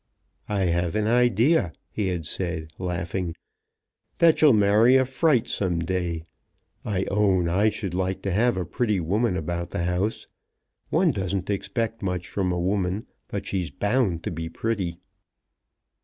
[0.49, 3.35] "I have an idea," he had said, laughing,
[4.17, 6.23] "that you'll marry a fright some day.
[6.83, 10.25] I own I should like to have a pretty woman about the house.
[10.89, 14.97] One doesn't expect much from a woman, but she is bound to be pretty."